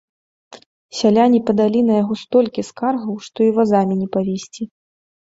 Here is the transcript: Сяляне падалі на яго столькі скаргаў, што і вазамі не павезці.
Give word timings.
Сяляне 0.99 1.41
падалі 1.49 1.83
на 1.89 1.93
яго 2.03 2.13
столькі 2.21 2.63
скаргаў, 2.71 3.13
што 3.27 3.37
і 3.49 3.51
вазамі 3.59 3.99
не 4.01 4.09
павезці. 4.17 4.63